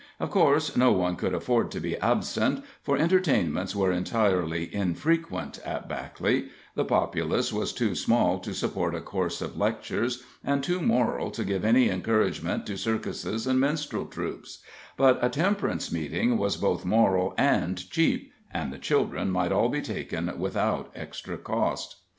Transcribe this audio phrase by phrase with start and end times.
[0.19, 5.87] Of course no one could afford to be absent, for entertainments were entirely infrequent at
[5.87, 11.29] Backley; the populace was too small to support a course of lectures, and too moral
[11.29, 14.63] to give any encouragement to circuses and minstrel troupes,
[14.97, 19.83] but a temperance meeting was both moral and cheap, and the children might all be
[19.83, 21.97] taken without extra cost.